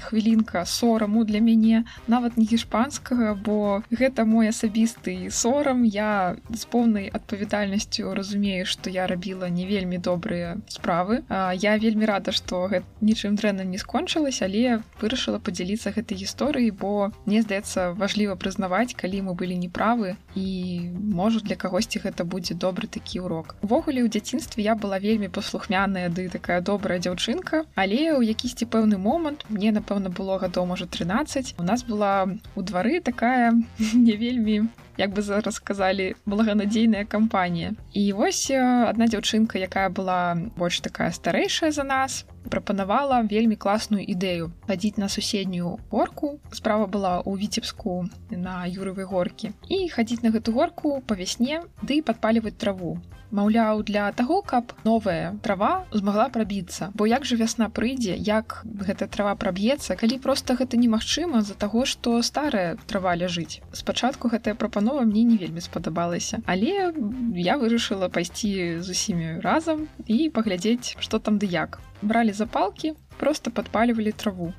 хвілінка 0.02 0.66
сораму 0.66 1.24
для 1.24 1.40
мяне 1.40 1.84
нават 2.08 2.38
не 2.38 2.46
гішпанскага 2.46 3.36
бо 3.36 3.84
гэта 3.92 4.26
мой 4.26 4.50
асабісты 4.50 5.30
сорам. 5.32 5.84
Я 5.86 6.36
з 6.50 6.66
поўнай 6.66 7.08
адпавядальнасцю 7.10 8.14
разумею 8.14 8.66
што 8.66 8.90
я 8.90 9.08
рабіла 9.08 9.50
не 9.50 9.66
вельмі 9.66 9.98
добрыя 9.98 10.58
справы. 10.68 11.24
Я 11.30 11.78
вельмі 11.78 12.06
рада 12.06 12.32
што 12.32 12.70
нічым 13.02 13.36
дрэнным 13.36 13.70
не 13.70 13.78
скончылась 13.78 14.42
але 14.42 14.82
вырашыла 15.02 15.40
подзяліцца 15.40 15.92
гэтай 15.96 16.18
гісторыі 16.18 16.72
бо 16.72 17.12
мне 17.26 17.42
здаецца 17.42 17.94
важліва 17.94 18.36
прызнаваць 18.36 18.96
калі 18.98 19.22
мы 19.30 19.34
былі 19.36 19.58
неправы 19.60 20.16
і 20.36 20.48
можа 20.94 21.40
для 21.40 21.56
кагосьці 21.56 22.02
гэта 22.06 22.26
будзе 22.26 22.56
добры 22.56 22.88
такі 22.88 23.26
урок 23.26 23.56
увогуле 23.62 24.04
ў 24.04 24.10
дзяцінстве 24.12 24.64
я 24.64 24.76
была 24.76 25.00
вельмі 25.00 25.30
паслухмяная 25.30 26.10
ды 26.10 26.28
такая 26.30 26.62
добрая 26.62 27.00
дзяўчынка 27.00 27.66
але 27.76 28.02
ў 28.16 28.34
якісьці 28.36 28.70
пэўны 28.70 28.98
момант 28.98 29.46
мне 29.50 29.65
мне 29.66 29.74
напэўна 29.74 30.14
было 30.14 30.38
гадоў 30.38 30.68
можа 30.70 30.86
13 30.86 31.56
у 31.58 31.64
нас 31.66 31.82
была 31.84 32.30
у 32.54 32.62
двары 32.62 33.00
такая 33.02 33.58
не 34.08 34.14
вельмі 34.14 34.58
як 34.98 35.14
бы 35.14 35.22
зараз 35.22 35.56
сказалі 35.56 36.16
благанадзейная 36.26 37.06
кампанія. 37.06 37.74
І 37.94 38.14
вось 38.14 38.52
одна 38.52 39.08
дзяўчынка 39.08 39.58
якая 39.60 39.90
была 39.90 40.36
больш 40.58 40.80
такая 40.80 41.12
старэйшая 41.12 41.72
за 41.72 41.84
нас 41.84 42.26
прапанавала 42.50 43.22
вельмі 43.26 43.56
класную 43.56 44.06
ідэю 44.06 44.52
хадзіць 44.68 44.98
на 45.02 45.10
суседнюю 45.10 45.80
горку. 45.90 46.40
Справа 46.52 46.86
была 46.86 47.20
ў 47.26 47.42
віцебску 47.42 48.06
на 48.30 48.66
юрывай 48.70 49.06
горкі. 49.10 49.52
І 49.68 49.90
хадзіць 49.90 50.22
на 50.22 50.30
гэту 50.30 50.54
горку 50.54 51.02
па 51.02 51.18
вясне 51.18 51.66
ды 51.82 52.02
падпаліваць 52.06 52.58
траву. 52.62 52.98
Маўляў 53.36 53.82
для 53.84 54.12
таго 54.14 54.42
каб 54.46 54.72
новая 54.86 55.36
трава 55.42 55.84
змагла 55.92 56.30
прабіцца. 56.30 56.92
Бо 56.94 57.10
як 57.10 57.26
жа 57.26 57.36
вясна 57.36 57.68
прыйдзе 57.68 58.16
як 58.16 58.62
гэта 58.64 59.10
трава 59.10 59.34
праб'ецца 59.36 59.98
калі 59.98 60.22
просто 60.22 60.56
гэта 60.56 60.78
немагчыма 60.78 61.42
з-за 61.42 61.58
таго 61.58 61.86
што 61.90 62.22
старая 62.22 62.78
трава 62.86 63.18
ляжыць. 63.18 63.60
Спачатку 63.74 64.30
гэтая 64.30 64.54
прапанова 64.56 64.85
мне 64.94 65.24
не 65.24 65.38
вельмі 65.38 65.62
спадабалася 65.62 66.42
але 66.46 66.94
я 67.36 67.58
вырашыла 67.58 68.10
пайсці 68.10 68.82
з 68.82 68.90
усімі 68.90 69.40
разам 69.42 69.88
і 70.06 70.30
паглядзець 70.30 70.96
што 71.00 71.20
там 71.20 71.38
ды 71.42 71.50
як. 71.50 71.80
Бралі 72.02 72.34
запалкі 72.34 72.94
просто 73.18 73.52
падпалівалі 73.52 74.12
траву. 74.12 74.54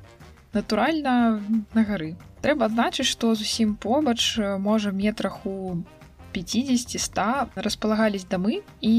Натуральна 0.53 1.41
на 1.73 1.83
гары. 1.83 2.15
Трэба 2.41 2.67
адзначыць 2.67 3.07
што 3.07 3.35
зусім 3.35 3.75
побач 3.75 4.37
можа 4.39 4.91
метрах 4.91 5.45
у 5.45 5.83
50-100 6.33 7.55
располагались 7.55 8.25
дамы 8.25 8.61
і 8.81 8.95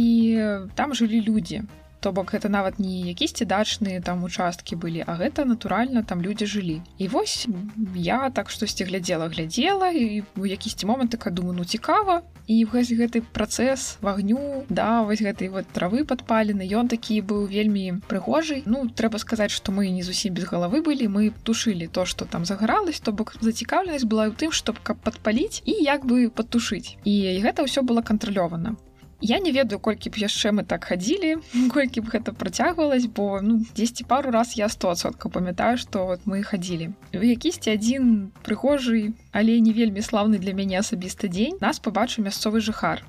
там 0.74 0.94
жылі 0.94 1.20
людзі 1.22 1.62
то 2.00 2.12
бок 2.12 2.32
гэта 2.34 2.48
нават 2.48 2.78
не 2.78 3.10
якісьці 3.10 3.44
дачныя 3.44 4.00
там 4.00 4.24
участкі 4.24 4.76
былі 4.76 5.04
а 5.06 5.18
гэта 5.18 5.44
натуральна 5.44 6.02
там 6.02 6.22
людзі 6.22 6.46
жылі. 6.46 6.82
І 6.98 7.08
вось 7.08 7.46
я 7.94 8.30
так 8.30 8.50
штосьці 8.50 8.84
глядзела 8.84 9.28
глядзела 9.28 9.90
і 9.90 10.22
у 10.36 10.46
якісьці 10.46 10.86
момант 10.86 11.10
так 11.10 11.34
думаю 11.34 11.56
ну 11.58 11.64
цікава 11.64 12.22
і 12.46 12.64
вось 12.64 12.92
гэты 12.92 13.20
працэс 13.20 13.98
вагню 14.00 14.64
да 14.68 15.02
вось 15.02 15.22
гэтай 15.22 15.48
вот 15.52 15.66
травы 15.68 16.04
падпалены 16.04 16.64
ён 16.64 16.88
такі 16.88 17.20
быў 17.20 17.46
вельмі 17.50 18.00
прыгожий 18.08 18.62
ну 18.66 18.88
трэба 18.88 19.18
сказаць 19.18 19.52
што 19.52 19.72
мы 19.72 19.90
не 19.90 20.02
зусім 20.02 20.34
без 20.34 20.48
галавы 20.48 20.82
былі 20.82 21.08
мы 21.12 21.30
тушылі 21.44 21.88
то 21.92 22.04
што 22.06 22.24
там 22.24 22.44
загаралась 22.44 23.00
то 23.00 23.12
бок 23.12 23.36
зацікаўленасць 23.40 24.08
была 24.08 24.30
ў 24.30 24.34
тым 24.38 24.52
чтоб 24.52 24.80
каб 24.82 24.96
падпаліць 25.04 25.62
і 25.64 25.76
як 25.84 26.06
бы 26.06 26.30
падтушыць. 26.30 26.96
І 27.04 27.14
гэта 27.44 27.66
ўсё 27.68 27.82
было 27.82 28.00
кантралёвана 28.00 28.76
Я 29.20 29.40
не 29.40 29.50
ведаю 29.50 29.80
колькі 29.82 30.14
б 30.14 30.22
яшчэ 30.22 30.54
мы 30.54 30.62
так 30.62 30.86
хадзілі 30.86 31.42
колькі 31.74 32.06
б 32.06 32.14
гэта 32.14 32.30
працягвалась 32.32 33.10
бо 33.10 33.42
ну 33.42 33.58
10 33.74 34.06
пару 34.06 34.30
раз 34.30 34.54
я 34.54 34.70
100сотка 34.70 35.28
памятаю 35.28 35.74
што 35.78 36.06
вот 36.06 36.22
мы 36.24 36.46
хадзілі. 36.46 36.94
У 37.18 37.24
якісьці 37.26 37.74
адзін 37.74 38.30
прыгожы 38.46 39.12
але 39.32 39.58
не 39.58 39.74
вельмі 39.74 40.06
слаўны 40.06 40.38
для 40.38 40.54
мяне 40.54 40.78
асабіста 40.78 41.26
дзень. 41.26 41.58
Нас 41.60 41.82
пабачыў 41.82 42.30
мясцовы 42.30 42.62
жыхар 42.62 43.02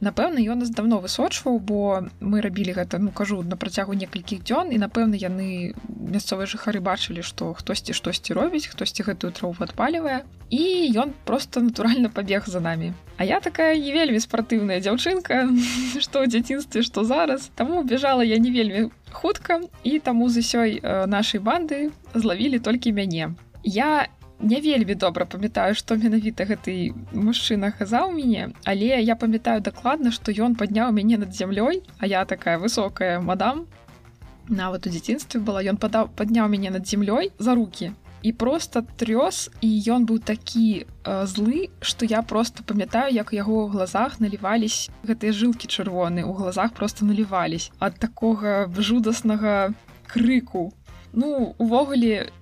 Напэўна 0.00 0.44
ён 0.44 0.60
нас 0.60 0.70
давно 0.70 1.00
высочваў 1.00 1.56
бо 1.58 2.04
мы 2.20 2.44
рабілі 2.44 2.76
гэта 2.76 3.00
ну 3.00 3.10
кажу 3.10 3.40
на 3.42 3.56
працягу 3.56 3.96
некалькіх 3.96 4.44
дзён 4.44 4.68
і 4.72 4.80
напэўна 4.82 5.16
яны 5.16 5.72
мясцовыя 5.88 6.44
жыхары 6.44 6.84
бачылі 6.84 7.24
што 7.24 7.54
хтосьці 7.56 7.96
штосьці 7.96 8.36
робіць 8.36 8.68
хтосьці 8.68 9.08
гэтую 9.08 9.32
траву 9.32 9.56
адпалівае 9.64 10.28
і 10.52 10.92
ён 11.00 11.16
просто 11.24 11.64
натуральна 11.64 12.08
пабег 12.08 12.44
за 12.46 12.60
намі. 12.60 12.92
А 13.16 13.24
я 13.24 13.40
такая 13.40 13.72
не 13.80 13.92
вельмі 13.92 14.20
спартыўная 14.20 14.84
дзяўчынка 14.84 15.48
што 16.04 16.20
ў 16.20 16.28
дзяцінстве 16.28 16.84
што 16.84 17.04
зараз. 17.04 17.48
Таму 17.56 17.82
бежала 17.82 18.20
я 18.20 18.36
не 18.36 18.52
вельмі 18.52 18.92
хутка 19.10 19.64
і 19.82 19.98
таму 19.98 20.28
з 20.28 20.44
усёй 20.44 20.80
нашай 20.84 21.40
банды 21.40 21.90
злавілі 22.12 22.60
толькі 22.60 22.92
мяне. 22.92 23.32
Я 23.64 24.12
не 24.40 24.60
вельмі 24.60 24.94
добра 24.94 25.24
памятаю 25.24 25.74
што 25.74 25.96
менавіта 25.96 26.44
гэты 26.44 26.92
мужчына 27.12 27.72
казаў 27.72 28.12
мяне 28.12 28.52
але 28.64 29.00
я 29.00 29.16
памятаю 29.16 29.60
дакладна 29.60 30.12
што 30.12 30.32
ён 30.32 30.56
падняў 30.56 30.92
мяне 30.92 31.16
над 31.16 31.34
зямлёй 31.34 31.82
а 31.98 32.06
я 32.06 32.24
такая 32.24 32.58
высокая 32.58 33.20
мадам. 33.20 33.66
Нават 34.48 34.86
у 34.86 34.90
дзяцінстве 34.90 35.40
была 35.40 35.62
ён 35.62 35.76
падаў 35.76 36.10
падняў 36.14 36.48
мяне 36.48 36.70
над 36.70 36.86
зямлёй 36.86 37.32
за 37.38 37.54
руки 37.54 37.92
і 38.22 38.32
просто 38.32 38.82
трёс 38.82 39.50
і 39.60 39.70
ён 39.94 40.06
быў 40.06 40.18
такі 40.18 40.84
э, 40.84 41.26
злы 41.26 41.70
что 41.80 42.06
я 42.06 42.22
просто 42.22 42.62
памятаю 42.62 43.14
як 43.14 43.32
у 43.32 43.36
яго 43.36 43.66
ў 43.66 43.70
глазах 43.70 44.20
налівались 44.20 44.90
гэтыя 45.02 45.32
жылкі 45.32 45.68
чырвоны 45.68 46.24
у 46.24 46.32
глазах 46.32 46.72
просто 46.72 47.04
налівались 47.04 47.70
ад 47.78 47.98
такога 47.98 48.68
жудаснага 48.76 49.74
крыку. 50.06 50.72
Ну 51.12 51.54
увогуле 51.58 52.32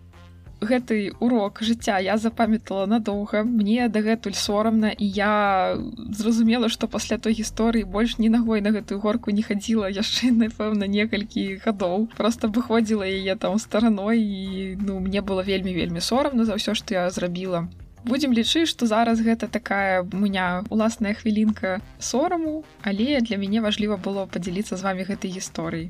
гэты 0.65 1.13
урок 1.21 1.61
жыцця 1.63 1.99
я 1.99 2.17
запамятала 2.19 2.87
надоўга. 2.87 3.45
Мне 3.45 3.89
дагэтуль 3.89 4.35
сорамна 4.35 4.91
і 4.91 5.07
я 5.07 5.77
зразумела 6.11 6.69
што 6.69 6.89
пасля 6.89 7.19
той 7.19 7.37
гісторыі 7.39 7.85
больш 7.85 8.19
ні 8.19 8.29
нагой 8.29 8.61
на 8.61 8.75
гэтую 8.75 9.01
горку 9.01 9.31
не 9.31 9.43
хадзіла 9.43 9.93
яшчэ 9.93 10.33
напэўна 10.45 10.89
некалькі 10.91 11.61
гадоў. 11.65 12.09
Просто 12.17 12.49
выходзіла 12.49 13.05
яе 13.05 13.37
там 13.37 13.59
стараной 13.59 14.21
і 14.21 14.77
ну 14.81 15.01
мне 15.01 15.21
было 15.21 15.43
вельмі 15.43 15.75
вельмі 15.75 16.01
сорамна 16.01 16.45
за 16.45 16.57
ўсё 16.61 16.75
што 16.75 16.95
я 16.95 17.11
зрабіла. 17.11 17.69
Будзем 18.05 18.37
лічыць 18.37 18.69
што 18.69 18.87
зараз 18.87 19.21
гэта 19.25 19.49
такая 19.49 20.05
меня 20.13 20.65
уласная 20.69 21.15
хвілінка 21.17 21.81
сораму 21.99 22.65
але 22.83 23.21
для 23.21 23.41
мяне 23.41 23.65
важліва 23.65 23.97
было 23.97 24.27
падзяліцца 24.29 24.77
з 24.77 24.83
вами 24.85 25.09
гэтай 25.09 25.33
гісторыі 25.33 25.89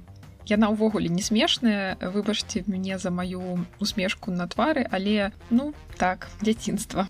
яна 0.48 0.70
ўвогуле 0.70 1.08
не 1.08 1.22
смешная 1.22 1.96
выбачце 2.00 2.64
мяне 2.66 2.98
за 2.98 3.10
маю 3.10 3.66
усмешку 3.80 4.30
на 4.30 4.48
твары 4.48 4.86
але 4.90 5.32
ну 5.50 5.74
так 5.98 6.28
дзяцінства. 6.40 7.08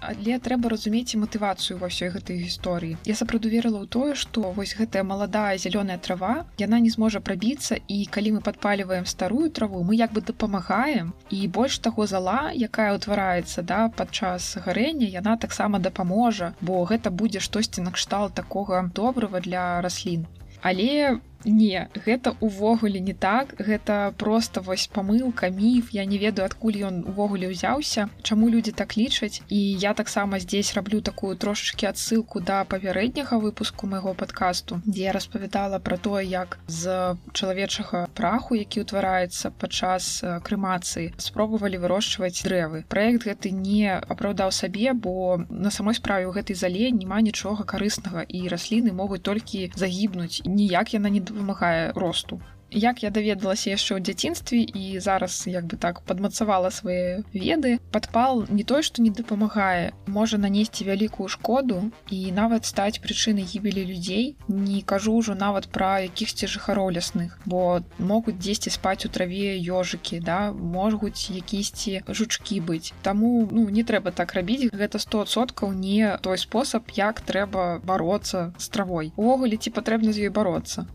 Але 0.00 0.38
трэба 0.40 0.72
разумець 0.72 1.12
матывацыю 1.20 1.76
ва 1.80 1.92
ўсёй 1.92 2.08
гэтай 2.14 2.40
гісторыі. 2.40 2.96
Я 3.04 3.14
сапраўду 3.14 3.52
верыла 3.52 3.84
ў 3.84 3.86
тое 3.96 4.16
што 4.16 4.52
вось 4.56 4.72
гэтая 4.78 5.04
маладая 5.04 5.60
зялёная 5.60 6.00
трава 6.00 6.48
яна 6.56 6.80
не 6.80 6.88
зможа 6.94 7.20
прабіцца 7.20 7.76
і 7.76 7.98
калі 8.08 8.32
мы 8.36 8.40
падпаліваем 8.40 9.04
старую 9.04 9.52
траву 9.52 9.84
мы 9.84 10.00
як 10.00 10.16
бы 10.16 10.24
дапамагаем. 10.24 11.12
І 11.28 11.44
больш 11.48 11.78
таго 11.84 12.08
зала 12.08 12.48
якая 12.56 12.96
ўтвараецца 12.96 13.60
да 13.62 13.80
падчас 13.92 14.56
гарэння 14.64 15.08
яна 15.20 15.36
таксама 15.36 15.78
дапаможа 15.78 16.54
бо 16.60 16.80
гэта 16.88 17.12
будзе 17.12 17.44
штосьці 17.44 17.84
накшталт 17.84 18.34
такога 18.34 18.88
добрага 18.94 19.44
для 19.44 19.80
раслін. 19.84 20.24
Але 20.62 21.20
не 21.44 21.88
гэта 21.94 22.34
увогуле 22.40 23.00
не 23.00 23.14
так. 23.14 23.54
Гэта 23.58 24.14
просто 24.16 24.60
вось 24.60 24.86
памылка 24.86 25.50
міф. 25.50 25.90
Я 25.92 26.04
не 26.04 26.18
ведаю 26.18 26.46
адкуль 26.46 26.80
ён 26.84 27.04
увогуле 27.06 27.50
ўзяўся 27.50 28.08
чаму 28.22 28.48
людзі 28.48 28.72
так 28.72 28.96
лічаць. 28.96 29.42
І 29.48 29.58
я 29.58 29.94
таксама 29.94 30.38
здесь 30.38 30.74
раблю 30.74 31.00
такую 31.00 31.36
трошачки 31.36 31.86
адсылку 31.86 32.40
да 32.40 32.64
папярэдняга 32.64 33.38
выпуску 33.38 33.86
майго 33.86 34.14
подкасту 34.14 34.80
дзе 34.86 35.10
я 35.10 35.12
распавядала 35.12 35.78
про 35.78 35.96
тое 35.96 36.24
як 36.24 36.58
з 36.66 37.16
чалавечага 37.32 38.06
праху 38.14 38.54
які 38.54 38.84
ўтвараецца 38.84 39.50
падчас 39.50 40.22
крымацыі 40.44 41.12
спробавалі 41.16 41.80
вырошчваць 41.80 42.42
дрэвы. 42.44 42.84
Проект 42.88 43.24
гэты 43.24 43.50
не 43.50 43.96
апраўдаў 43.96 44.52
сабе 44.52 44.92
бо 44.92 45.40
на 45.48 45.70
самой 45.70 45.94
справе 45.94 46.28
ў 46.28 46.36
гэтай 46.36 46.56
зале 46.56 46.90
няма 46.90 47.20
нічога 47.20 47.64
карыснага 47.64 48.22
і 48.28 48.48
расліны 48.48 48.92
могуць 48.92 49.22
толькі 49.24 49.70
загібнуць. 49.76 50.42
Ніяк 50.44 50.94
яна 50.94 51.08
не 51.08 51.20
дапамагае 51.32 51.92
росту. 51.94 52.42
Як 52.70 53.02
я 53.02 53.10
даведалася 53.10 53.74
яшчэ 53.74 53.98
ў 53.98 54.00
дзяцінстве 54.06 54.62
і 54.62 55.02
зараз 55.02 55.50
як 55.50 55.66
бы 55.66 55.74
так 55.74 56.06
падмацавала 56.06 56.70
свае 56.70 57.26
веды 57.34 57.82
падпал 57.90 58.46
не 58.46 58.62
той 58.62 58.86
што 58.86 59.02
не 59.02 59.10
дапамагае 59.10 59.90
можа 60.06 60.38
нанесці 60.38 60.86
вялікую 60.86 61.26
шкоду 61.26 61.90
і 62.14 62.30
нават 62.30 62.70
стаць 62.70 63.02
прычынай 63.02 63.42
гібелі 63.42 63.82
людзей 63.90 64.38
не 64.46 64.82
кажу 64.86 65.18
ўжо 65.18 65.34
нават 65.34 65.66
пра 65.74 66.06
якіхсьці 66.06 66.46
жыхароў 66.46 66.94
лясных 66.94 67.34
бо 67.42 67.82
могуць 67.98 68.38
дзесьці 68.38 68.70
спаць 68.70 69.02
у 69.02 69.10
траве 69.10 69.58
ёжыкі 69.58 70.22
да 70.22 70.54
могуць 70.54 71.26
якісьці 71.26 72.06
жучкі 72.06 72.62
быць 72.70 72.94
Таму 73.02 73.50
ну 73.50 73.66
не 73.66 73.82
трэба 73.82 74.14
так 74.14 74.38
рабіць 74.38 74.70
гэта 74.70 75.02
100соткаў 75.02 75.74
не 75.74 76.14
той 76.22 76.38
спосаб 76.38 76.94
як 76.94 77.18
трэба 77.18 77.82
бароцца 77.82 78.54
з 78.62 78.70
травой 78.70 79.12
увогуле 79.16 79.58
ці 79.58 79.74
патрэбна 79.74 80.14
з 80.14 80.30
ёй 80.30 80.34
бароцца 80.38 80.86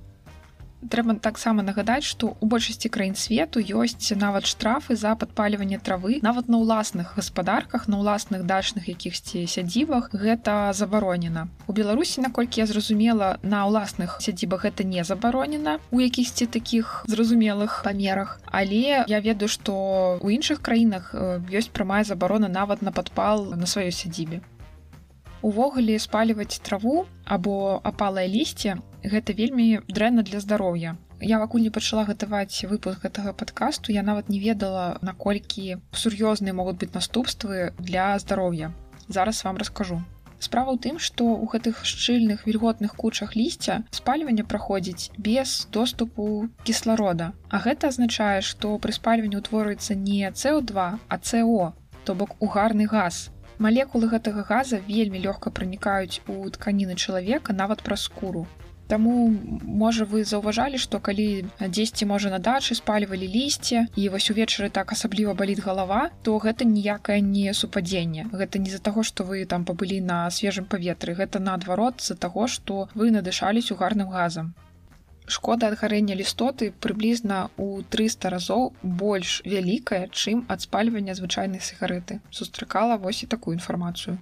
трэба 0.89 1.17
таксама 1.19 1.63
нагадаць 1.65 2.03
што 2.05 2.35
у 2.39 2.45
большасці 2.45 2.89
краін 2.89 3.15
свету 3.15 3.59
ёсць 3.59 4.11
нават 4.15 4.45
штрафы 4.45 4.95
за 4.95 5.15
падпаліванне 5.15 5.79
травы. 5.79 6.19
Нават 6.21 6.47
на 6.47 6.61
ўласных 6.61 7.15
гаспадарках 7.17 7.87
на 7.87 7.99
ўласных 8.01 8.45
дачных 8.45 8.89
якіхсьці 8.89 9.45
сядзібах 9.45 10.11
гэта 10.13 10.73
забаронена. 10.73 11.47
У 11.67 11.73
беларусі 11.73 12.21
наколькі 12.21 12.61
я 12.61 12.67
зразумела 12.67 13.37
на 13.43 13.65
ўласных 13.67 14.17
сядзібах 14.21 14.65
гэта 14.69 14.83
не 14.83 15.03
забаронена 15.03 15.79
у 15.91 15.99
якісьці 15.99 16.45
таких 16.45 17.03
зразумелых 17.07 17.81
памерах. 17.83 18.39
Але 18.45 19.05
я 19.07 19.19
ведаю 19.19 19.49
што 19.49 20.19
у 20.21 20.27
іншых 20.29 20.61
краінах 20.61 21.13
ёсць 21.51 21.71
прамая 21.73 22.03
забарона 22.03 22.47
нават 22.47 22.81
на 22.81 22.91
падпал 22.91 23.55
на 23.55 23.65
сваёй 23.65 23.91
сядзібе 23.91 24.41
спаліваць 25.99 26.59
траву 26.61 27.05
або 27.25 27.81
апалае 27.83 28.27
лісце 28.27 28.77
гэта 29.03 29.33
вельмі 29.33 29.81
дрэнна 29.87 30.23
для 30.23 30.39
здароўя 30.39 30.95
Я 31.21 31.39
пакуль 31.39 31.61
не 31.61 31.69
пачала 31.71 32.03
гатаваць 32.03 32.67
выпуск 32.67 33.03
гэтага 33.03 33.31
падкасту, 33.33 33.91
я 33.91 34.03
нават 34.03 34.27
не 34.29 34.39
ведала, 34.39 34.99
наколькі 35.01 35.77
сур'ёзныя 35.95 36.53
могуць 36.53 36.75
быць 36.75 36.93
наступствы 36.93 37.71
для 37.79 38.19
здароўя. 38.19 38.71
Зараз 39.07 39.43
вам 39.43 39.57
раскажу. 39.57 40.01
Справа 40.39 40.75
ў 40.75 40.79
тым, 40.83 40.99
што 40.99 41.23
ў 41.23 41.47
гэтых 41.47 41.85
шчыльных 41.87 42.43
вільготных 42.45 42.95
кучах 42.99 43.35
лісця 43.39 43.87
спальванне 43.91 44.43
праходзіць 44.43 45.11
без 45.17 45.67
доступу 45.71 46.49
кісларода. 46.67 47.31
А 47.49 47.63
гэта 47.63 47.87
азначае, 47.87 48.41
што 48.41 48.75
пры 48.77 48.91
спальванні 48.91 49.39
ўтворыцца 49.39 49.95
не 49.95 50.27
СО2, 50.29 50.75
а 51.07 51.15
СО, 51.23 51.73
то 52.03 52.13
бок 52.13 52.35
угарны 52.43 52.85
газ. 52.91 53.31
Малекулы 53.57 54.11
гэтага 54.11 54.43
газа 54.43 54.81
вельмі 54.87 55.23
лёгка 55.23 55.51
пранікаюць 55.57 56.19
у 56.27 56.43
тканіны 56.51 56.95
чалавека 56.99 57.55
нават 57.55 57.83
праз 57.87 58.07
скуру. 58.09 58.45
Таму 58.87 59.13
можа 59.81 60.05
вы 60.05 60.23
заўважалі, 60.29 60.77
што 60.77 60.99
калі 60.99 61.45
дзесьці 61.59 62.05
можа 62.05 62.29
на 62.29 62.39
дачы 62.47 62.75
спальвалі 62.77 63.29
лісце 63.35 63.87
і 63.95 64.09
вось 64.13 64.29
увечары 64.33 64.69
так 64.69 64.91
асабліва 64.93 65.33
баліць 65.33 65.63
галава, 65.65 66.01
то 66.21 66.37
гэта 66.37 66.67
ніякае 66.69 67.17
не 67.21 67.53
супадзенне. 67.53 68.27
Гэта 68.33 68.61
не 68.61 68.69
з-за 68.69 68.83
таго, 68.89 69.01
што 69.01 69.23
вы 69.23 69.45
там 69.45 69.65
пабылі 69.65 70.01
на 70.11 70.19
свежым 70.29 70.69
паветры, 70.69 71.15
гэта 71.15 71.39
наадварот 71.39 72.03
з-за 72.03 72.19
таго, 72.27 72.45
што 72.47 72.87
вы 72.93 73.09
надышались 73.09 73.71
угарным 73.71 74.13
газам. 74.13 74.53
Шкода 75.27 75.73
ад 75.73 75.79
гарэння 75.81 76.13
лістоты 76.13 76.69
прыблізна 76.85 77.49
ў 77.57 77.81
300 77.89 78.29
разоў 78.29 78.63
больш 78.83 79.41
вялікая, 79.45 80.05
чым 80.13 80.45
ад 80.47 80.61
спальвання 80.61 81.17
звычайнай 81.17 81.61
сігареты. 81.61 82.21
Сустракала 82.29 82.97
вось 82.97 83.23
і 83.23 83.27
такую 83.27 83.57
інфармацыю. 83.57 84.17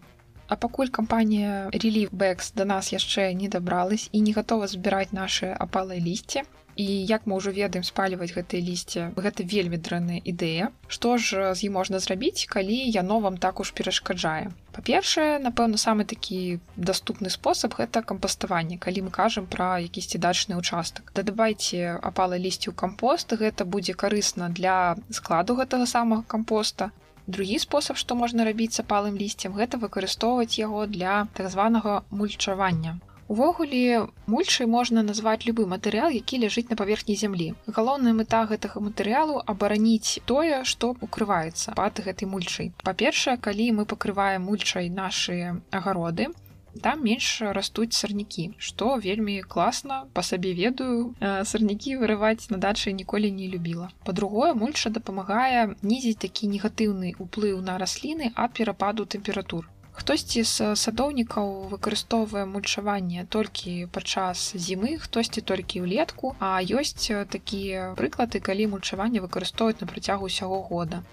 А 0.47 0.55
пакуль 0.55 0.87
кампанія 0.87 1.67
Reliefбэкс 1.75 2.53
да 2.55 2.65
нас 2.65 2.91
яшчэ 2.95 3.33
не 3.33 3.47
дабралась 3.47 4.09
і 4.11 4.21
не 4.21 4.33
гатова 4.33 4.67
збіраць 4.67 5.11
нашы 5.11 5.51
апалыя 5.51 5.99
лісце. 5.99 6.43
І 6.75 6.85
як 7.05 7.27
мы 7.29 7.37
ўжо 7.37 7.51
ведаем 7.53 7.83
спальваць 7.85 8.33
гэтыя 8.33 8.61
лісце, 8.65 9.11
гэта 9.13 9.45
вельмі 9.45 9.77
дрэнная 9.77 10.21
ідэя. 10.25 10.71
Што 10.87 11.17
ж 11.17 11.53
з 11.53 11.69
ім 11.69 11.77
можна 11.77 11.99
зрабіць, 12.01 12.49
калі 12.49 12.73
яно 12.73 13.19
вам 13.19 13.37
так 13.37 13.59
уж 13.59 13.71
перашкаджае. 13.77 14.49
Па-першае, 14.73 15.37
напэўна, 15.37 15.77
самы 15.77 16.05
такі 16.09 16.57
даступны 16.75 17.29
спосаб 17.29 17.77
гэта 17.77 18.01
кампаставанне, 18.01 18.81
калі 18.81 19.05
мы 19.05 19.11
кажам 19.13 19.45
пра 19.45 19.77
якісьці 19.85 20.17
дачны 20.17 20.57
участак. 20.57 21.13
Дадабайце 21.13 22.01
апалы 22.01 22.41
лісці 22.41 22.73
ў 22.73 22.75
кампост, 22.75 23.37
гэта 23.37 23.69
будзе 23.69 23.93
карысна 23.93 24.49
для 24.49 24.97
складу 25.13 25.53
гэтага 25.61 25.85
самага 25.85 26.25
кампоста. 26.25 26.89
Другі 27.27 27.59
спосаб, 27.61 28.01
што 28.01 28.15
можна 28.19 28.43
рабіць 28.43 28.73
сапалым 28.75 29.15
лісцем, 29.15 29.53
гэта 29.55 29.77
выкарыстоўваць 29.77 30.59
яго 30.59 30.89
для 30.89 31.27
так 31.37 31.53
званага 31.53 32.01
мульчавання. 32.09 32.99
Увогуле 33.27 34.07
мульчай 34.27 34.67
можна 34.67 35.03
назваць 35.07 35.45
любы 35.47 35.65
матэрыял, 35.73 36.11
які 36.11 36.39
ляжыць 36.43 36.67
на 36.69 36.75
паверхні 36.75 37.15
зямлі. 37.15 37.49
Галоўная 37.67 38.13
мэта 38.19 38.43
гэтага 38.51 38.83
матэрыялу 38.83 39.41
абараніць 39.53 40.19
тое, 40.31 40.63
што 40.63 40.93
укрываецца 41.07 41.75
пад 41.79 42.03
гэтай 42.03 42.27
мульчай. 42.27 42.73
Па-першае, 42.83 43.37
калі 43.37 43.71
мы 43.79 43.85
пакрываем 43.85 44.49
мульчай 44.51 44.89
нашы 44.89 45.39
агароды, 45.71 46.33
там 46.81 47.03
менш 47.05 47.25
растуць 47.57 47.93
сарнякі 47.93 48.45
што 48.67 48.95
вельмі 49.05 49.35
класна 49.55 49.99
па 50.17 50.23
сабе 50.29 50.53
ведаю 50.59 51.13
сарнякі 51.51 51.97
вырываць 52.01 52.49
на 52.53 52.57
дачы 52.65 52.93
ніколі 53.01 53.31
не 53.41 53.49
любіла 53.53 53.89
по-другое 54.09 54.53
мульча 54.61 54.93
дапамагае 54.97 55.67
нізіць 55.91 56.17
такі 56.25 56.49
негатыўны 56.55 57.13
ўплыў 57.25 57.61
на 57.69 57.77
расліны 57.83 58.31
ад 58.45 58.57
перападу 58.59 59.05
тэмператур 59.15 59.69
хтосьці 59.93 60.43
з 60.43 60.73
садоўнікаў 60.83 61.49
выкарыстоўвае 61.73 62.45
мульчаванне 62.53 63.25
толькі 63.35 63.73
падчас 63.97 64.45
зімы 64.67 64.97
хтосьці 65.03 65.45
толькі 65.51 65.83
ўлетку 65.85 66.35
а 66.39 66.53
ёсць 66.59 67.09
такія 67.35 67.89
прыклады 67.99 68.41
калі 68.47 68.69
мульчаванне 68.73 69.21
выкарыстоўваць 69.25 69.81
на 69.81 69.89
працягу 69.91 70.31
ўсяго 70.31 70.61
года 70.69 71.03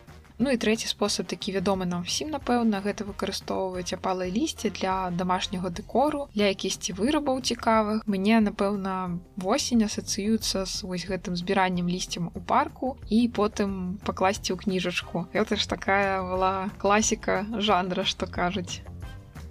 Ну 0.40 0.48
і 0.48 0.56
трэці 0.56 0.88
спосаб 0.88 1.28
такі 1.28 1.52
вядомы 1.52 1.84
нам 1.84 2.04
всім 2.08 2.30
напэўна 2.32 2.80
гэта 2.80 3.04
выкарыстоўваць 3.04 3.92
апалае 3.92 4.30
лісце 4.32 4.72
для 4.72 5.12
домашняга 5.12 5.68
дэкору 5.68 6.22
для 6.32 6.48
якісьці 6.56 6.96
вырабаў 6.96 7.44
цікавых. 7.44 8.08
Мне 8.08 8.40
напэўна 8.40 9.20
восень 9.36 9.84
асацыюцца 9.84 10.64
з 10.64 10.88
вось 10.88 11.04
гэтым 11.04 11.36
збіраннем 11.36 11.92
лісцем 11.92 12.32
у 12.32 12.40
парку 12.40 12.96
і 13.12 13.20
потым 13.28 14.00
пакласці 14.00 14.56
ў 14.56 14.64
кніжачку. 14.64 15.28
Гэта 15.36 15.60
ж 15.60 15.68
такая 15.68 16.24
была 16.24 16.72
класіка 16.80 17.44
жанра 17.60 18.08
што 18.08 18.24
кажуць 18.24 18.80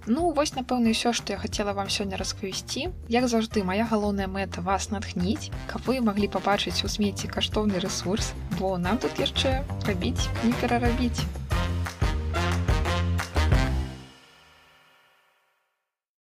Ну 0.06 0.30
вось 0.32 0.54
напэўна 0.56 0.94
ўсё 0.94 1.12
што 1.16 1.36
я 1.36 1.38
хацела 1.40 1.74
вам 1.76 1.90
сёння 1.92 2.16
распавесці 2.20 2.88
як 3.12 3.28
заўжды 3.28 3.64
моя 3.64 3.84
галоўная 3.84 4.28
мэта 4.28 4.64
вас 4.64 4.88
натхніць 4.94 5.52
каб 5.68 5.84
вы 5.88 6.00
маглі 6.00 6.28
пабачыць 6.28 6.80
у 6.84 6.88
смеці 6.88 7.28
каштоўны 7.28 7.82
ресурс 7.84 8.32
бо 8.56 8.78
нам 8.78 8.96
тут 8.96 9.20
яшчэ 9.20 9.60
рабіць 9.84 10.28
не 10.44 10.56
перарабіць 10.62 11.39